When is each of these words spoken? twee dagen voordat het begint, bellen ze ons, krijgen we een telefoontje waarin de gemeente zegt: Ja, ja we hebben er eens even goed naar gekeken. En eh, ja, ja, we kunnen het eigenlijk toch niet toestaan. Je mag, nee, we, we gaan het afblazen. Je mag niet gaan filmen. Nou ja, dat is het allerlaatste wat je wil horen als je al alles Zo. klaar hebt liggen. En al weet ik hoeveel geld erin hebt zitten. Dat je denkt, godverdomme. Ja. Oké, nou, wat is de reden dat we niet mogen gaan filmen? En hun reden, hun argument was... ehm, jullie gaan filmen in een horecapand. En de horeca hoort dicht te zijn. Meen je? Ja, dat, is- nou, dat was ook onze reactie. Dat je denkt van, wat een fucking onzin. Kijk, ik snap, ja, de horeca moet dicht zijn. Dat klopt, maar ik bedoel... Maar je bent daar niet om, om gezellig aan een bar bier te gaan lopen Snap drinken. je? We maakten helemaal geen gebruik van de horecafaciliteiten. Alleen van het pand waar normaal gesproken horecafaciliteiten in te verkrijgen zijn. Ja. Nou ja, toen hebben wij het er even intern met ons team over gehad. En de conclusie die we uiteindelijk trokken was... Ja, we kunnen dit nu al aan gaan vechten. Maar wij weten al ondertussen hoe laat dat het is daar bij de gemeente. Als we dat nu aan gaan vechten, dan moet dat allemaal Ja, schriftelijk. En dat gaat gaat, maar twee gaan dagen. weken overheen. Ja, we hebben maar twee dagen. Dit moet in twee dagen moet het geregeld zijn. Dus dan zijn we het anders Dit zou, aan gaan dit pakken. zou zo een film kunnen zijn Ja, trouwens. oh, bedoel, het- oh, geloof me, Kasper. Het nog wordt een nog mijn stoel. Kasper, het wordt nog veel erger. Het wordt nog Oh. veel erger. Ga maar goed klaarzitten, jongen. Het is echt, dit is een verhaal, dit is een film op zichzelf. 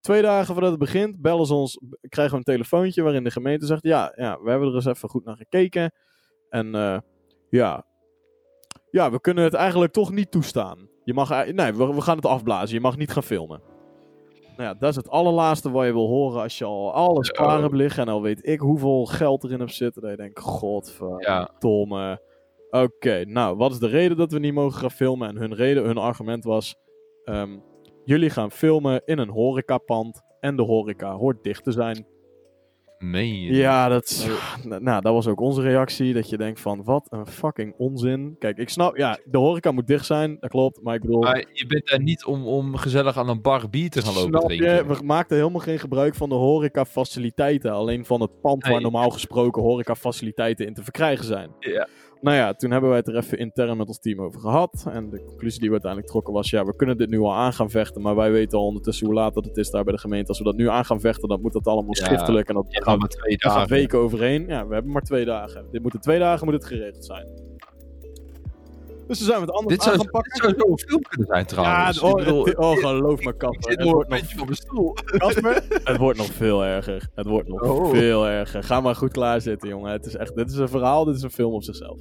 twee 0.00 0.22
dagen 0.22 0.52
voordat 0.52 0.70
het 0.70 0.80
begint, 0.80 1.20
bellen 1.20 1.46
ze 1.46 1.54
ons, 1.54 1.80
krijgen 2.08 2.32
we 2.32 2.38
een 2.38 2.54
telefoontje 2.54 3.02
waarin 3.02 3.24
de 3.24 3.30
gemeente 3.30 3.66
zegt: 3.66 3.82
Ja, 3.82 4.12
ja 4.16 4.40
we 4.42 4.50
hebben 4.50 4.68
er 4.68 4.74
eens 4.74 4.84
even 4.84 5.08
goed 5.08 5.24
naar 5.24 5.36
gekeken. 5.36 5.92
En 6.48 6.74
eh, 6.74 6.98
ja, 7.50 7.84
ja, 8.90 9.10
we 9.10 9.20
kunnen 9.20 9.44
het 9.44 9.54
eigenlijk 9.54 9.92
toch 9.92 10.10
niet 10.10 10.30
toestaan. 10.30 10.88
Je 11.04 11.14
mag, 11.14 11.52
nee, 11.52 11.72
we, 11.72 11.94
we 11.94 12.00
gaan 12.00 12.16
het 12.16 12.26
afblazen. 12.26 12.74
Je 12.74 12.80
mag 12.80 12.96
niet 12.96 13.12
gaan 13.12 13.22
filmen. 13.22 13.62
Nou 14.56 14.62
ja, 14.72 14.74
dat 14.74 14.90
is 14.90 14.96
het 14.96 15.08
allerlaatste 15.08 15.70
wat 15.70 15.86
je 15.86 15.92
wil 15.92 16.06
horen 16.06 16.42
als 16.42 16.58
je 16.58 16.64
al 16.64 16.92
alles 16.92 17.26
Zo. 17.26 17.32
klaar 17.32 17.60
hebt 17.60 17.74
liggen. 17.74 18.02
En 18.06 18.12
al 18.12 18.22
weet 18.22 18.46
ik 18.48 18.60
hoeveel 18.60 19.06
geld 19.06 19.44
erin 19.44 19.58
hebt 19.58 19.74
zitten. 19.74 20.02
Dat 20.02 20.10
je 20.10 20.16
denkt, 20.16 20.40
godverdomme. 20.40 22.00
Ja. 22.00 22.20
Oké, 22.70 23.24
nou, 23.24 23.56
wat 23.56 23.70
is 23.70 23.78
de 23.78 23.86
reden 23.86 24.16
dat 24.16 24.32
we 24.32 24.38
niet 24.38 24.54
mogen 24.54 24.80
gaan 24.80 24.90
filmen? 24.90 25.28
En 25.28 25.36
hun 25.36 25.54
reden, 25.54 25.84
hun 25.84 25.98
argument 25.98 26.44
was... 26.44 26.76
ehm, 27.24 27.58
jullie 28.10 28.30
gaan 28.30 28.50
filmen 28.50 29.02
in 29.04 29.18
een 29.18 29.28
horecapand. 29.28 30.22
En 30.40 30.56
de 30.56 30.62
horeca 30.62 31.12
hoort 31.14 31.42
dicht 31.42 31.64
te 31.64 31.72
zijn. 31.72 32.06
Meen 32.98 33.40
je? 33.40 33.52
Ja, 33.54 33.88
dat, 33.88 34.04
is- 34.08 34.26
nou, 34.64 35.00
dat 35.00 35.12
was 35.12 35.26
ook 35.26 35.40
onze 35.40 35.62
reactie. 35.62 36.14
Dat 36.14 36.28
je 36.28 36.36
denkt 36.36 36.60
van, 36.60 36.84
wat 36.84 37.06
een 37.10 37.26
fucking 37.26 37.74
onzin. 37.78 38.36
Kijk, 38.38 38.58
ik 38.58 38.68
snap, 38.68 38.96
ja, 38.96 39.18
de 39.24 39.38
horeca 39.38 39.70
moet 39.72 39.86
dicht 39.86 40.06
zijn. 40.06 40.36
Dat 40.40 40.50
klopt, 40.50 40.82
maar 40.82 40.94
ik 40.94 41.00
bedoel... 41.00 41.20
Maar 41.20 41.44
je 41.52 41.66
bent 41.66 41.86
daar 41.88 42.02
niet 42.02 42.24
om, 42.24 42.46
om 42.46 42.76
gezellig 42.76 43.16
aan 43.18 43.28
een 43.28 43.40
bar 43.42 43.68
bier 43.70 43.90
te 43.90 44.02
gaan 44.02 44.14
lopen 44.14 44.28
Snap 44.28 44.42
drinken. 44.44 44.74
je? 44.74 44.86
We 44.86 45.04
maakten 45.04 45.36
helemaal 45.36 45.60
geen 45.60 45.78
gebruik 45.78 46.14
van 46.14 46.28
de 46.28 46.34
horecafaciliteiten. 46.34 47.72
Alleen 47.72 48.04
van 48.04 48.20
het 48.20 48.40
pand 48.40 48.66
waar 48.66 48.80
normaal 48.80 49.10
gesproken 49.10 49.62
horecafaciliteiten 49.62 50.66
in 50.66 50.74
te 50.74 50.82
verkrijgen 50.82 51.24
zijn. 51.24 51.50
Ja. 51.58 51.88
Nou 52.20 52.36
ja, 52.36 52.54
toen 52.54 52.70
hebben 52.70 52.88
wij 52.90 52.98
het 52.98 53.08
er 53.08 53.16
even 53.16 53.38
intern 53.38 53.76
met 53.76 53.88
ons 53.88 53.98
team 53.98 54.20
over 54.20 54.40
gehad. 54.40 54.86
En 54.92 55.10
de 55.10 55.24
conclusie 55.24 55.58
die 55.60 55.68
we 55.68 55.74
uiteindelijk 55.74 56.12
trokken 56.12 56.34
was... 56.34 56.50
Ja, 56.50 56.64
we 56.64 56.76
kunnen 56.76 56.96
dit 56.96 57.08
nu 57.10 57.18
al 57.18 57.34
aan 57.34 57.52
gaan 57.52 57.70
vechten. 57.70 58.02
Maar 58.02 58.16
wij 58.16 58.30
weten 58.32 58.58
al 58.58 58.66
ondertussen 58.66 59.06
hoe 59.06 59.14
laat 59.14 59.34
dat 59.34 59.44
het 59.44 59.56
is 59.56 59.70
daar 59.70 59.84
bij 59.84 59.92
de 59.92 60.00
gemeente. 60.00 60.28
Als 60.28 60.38
we 60.38 60.44
dat 60.44 60.56
nu 60.56 60.68
aan 60.68 60.84
gaan 60.84 61.00
vechten, 61.00 61.28
dan 61.28 61.40
moet 61.40 61.52
dat 61.52 61.66
allemaal 61.66 61.96
Ja, 61.96 62.04
schriftelijk. 62.04 62.48
En 62.48 62.54
dat 62.54 62.66
gaat 62.68 62.84
gaat, 62.84 62.98
maar 62.98 63.08
twee 63.08 63.36
gaan 63.38 63.54
dagen. 63.54 63.68
weken 63.68 63.98
overheen. 63.98 64.46
Ja, 64.46 64.66
we 64.66 64.74
hebben 64.74 64.92
maar 64.92 65.02
twee 65.02 65.24
dagen. 65.24 65.66
Dit 65.70 65.82
moet 65.82 65.94
in 65.94 66.00
twee 66.00 66.18
dagen 66.18 66.44
moet 66.44 66.54
het 66.54 66.64
geregeld 66.64 67.04
zijn. 67.04 67.49
Dus 69.10 69.18
dan 69.18 69.28
zijn 69.28 69.40
we 69.40 69.46
het 69.46 69.54
anders 69.54 69.74
Dit 69.74 69.82
zou, 69.82 69.94
aan 69.94 70.00
gaan 70.00 70.12
dit 70.12 70.22
pakken. 70.22 70.36
zou 70.42 70.54
zo 70.58 70.72
een 70.72 70.78
film 70.88 71.02
kunnen 71.02 71.26
zijn 71.26 71.40
Ja, 71.40 71.46
trouwens. 71.46 72.00
oh, 72.00 72.14
bedoel, 72.14 72.44
het- 72.44 72.56
oh, 72.56 72.76
geloof 72.78 73.24
me, 73.24 73.36
Kasper. 73.36 73.70
Het 73.70 73.78
nog 73.78 73.90
wordt 73.92 74.12
een 74.12 74.18
nog 74.36 74.44
mijn 74.44 74.56
stoel. 74.56 74.92
Kasper, 75.18 75.62
het 75.90 75.96
wordt 75.96 76.18
nog 76.18 76.26
veel 76.26 76.64
erger. 76.64 77.08
Het 77.14 77.26
wordt 77.26 77.48
nog 77.48 77.62
Oh. 77.62 77.90
veel 77.90 78.26
erger. 78.26 78.62
Ga 78.62 78.80
maar 78.80 78.94
goed 78.94 79.12
klaarzitten, 79.12 79.68
jongen. 79.68 79.92
Het 79.92 80.06
is 80.06 80.16
echt, 80.16 80.36
dit 80.36 80.50
is 80.50 80.56
een 80.56 80.68
verhaal, 80.68 81.04
dit 81.04 81.14
is 81.16 81.22
een 81.22 81.30
film 81.30 81.52
op 81.52 81.62
zichzelf. 81.62 81.98